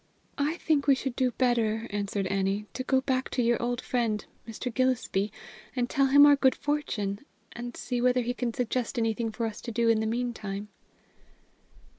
[0.39, 4.25] "I think we should do better," answered Annie, "to go back to your old friend,
[4.47, 4.73] Mr.
[4.73, 5.31] Gillespie,
[5.75, 9.45] and tell him of our good fortune, and see whether he can suggest anything for
[9.45, 10.69] us to do in the meantime."